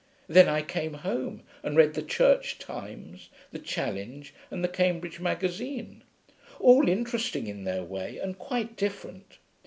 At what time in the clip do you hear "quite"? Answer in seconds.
8.39-8.75